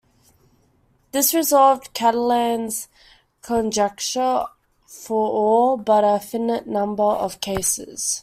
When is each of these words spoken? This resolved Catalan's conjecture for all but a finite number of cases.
This 1.11 1.31
resolved 1.31 1.93
Catalan's 1.93 2.87
conjecture 3.43 4.45
for 4.87 5.29
all 5.29 5.77
but 5.77 6.03
a 6.03 6.19
finite 6.19 6.65
number 6.65 7.03
of 7.03 7.39
cases. 7.39 8.19